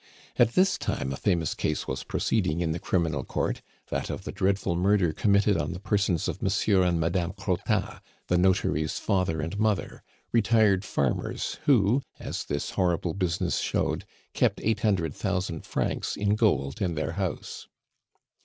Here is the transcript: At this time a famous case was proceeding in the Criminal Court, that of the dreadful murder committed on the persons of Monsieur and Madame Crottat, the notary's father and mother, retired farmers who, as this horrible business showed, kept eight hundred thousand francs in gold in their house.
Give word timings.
At 0.37 0.53
this 0.53 0.79
time 0.79 1.11
a 1.11 1.15
famous 1.15 1.53
case 1.53 1.87
was 1.87 2.03
proceeding 2.03 2.59
in 2.59 2.71
the 2.71 2.79
Criminal 2.79 3.23
Court, 3.23 3.61
that 3.91 4.09
of 4.09 4.23
the 4.23 4.31
dreadful 4.31 4.75
murder 4.75 5.13
committed 5.13 5.57
on 5.57 5.73
the 5.73 5.79
persons 5.79 6.27
of 6.27 6.41
Monsieur 6.41 6.81
and 6.81 6.99
Madame 6.99 7.33
Crottat, 7.33 8.01
the 8.25 8.35
notary's 8.39 8.97
father 8.97 9.41
and 9.41 9.59
mother, 9.59 10.01
retired 10.31 10.83
farmers 10.83 11.59
who, 11.65 12.01
as 12.19 12.45
this 12.45 12.71
horrible 12.71 13.13
business 13.13 13.59
showed, 13.59 14.05
kept 14.33 14.59
eight 14.63 14.79
hundred 14.79 15.13
thousand 15.13 15.67
francs 15.67 16.15
in 16.17 16.33
gold 16.33 16.81
in 16.81 16.95
their 16.95 17.11
house. 17.11 17.67